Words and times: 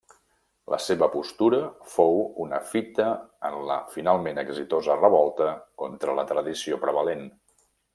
La 0.73 0.77
seva 0.85 1.09
postura 1.15 1.59
fou 1.97 2.17
una 2.47 2.61
fita 2.71 3.11
en 3.51 3.59
la 3.71 3.77
finalment 3.95 4.45
exitosa 4.47 4.99
revolta 5.07 5.55
contra 5.85 6.21
la 6.23 6.29
tradició 6.35 6.87
prevalent. 6.89 7.29